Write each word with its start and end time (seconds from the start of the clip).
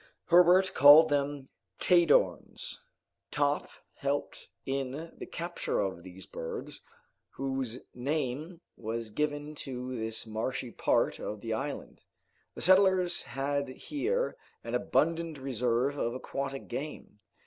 Herbert 0.25 0.73
called 0.73 1.09
them 1.09 1.49
tadorns. 1.79 2.79
Top 3.29 3.69
helped 3.93 4.49
in 4.65 5.11
the 5.15 5.27
capture 5.27 5.79
of 5.79 6.01
these 6.01 6.25
birds, 6.25 6.81
whose 7.29 7.79
name 7.93 8.61
was 8.75 9.11
given 9.11 9.53
to 9.57 9.95
this 9.95 10.25
marshy 10.25 10.71
part 10.71 11.19
of 11.19 11.39
the 11.41 11.53
island. 11.53 12.01
The 12.55 12.63
settlers 12.63 13.21
had 13.21 13.67
here 13.67 14.35
an 14.63 14.73
abundant 14.73 15.37
reserve 15.37 15.99
of 15.99 16.15
aquatic 16.15 16.67
game. 16.67 17.19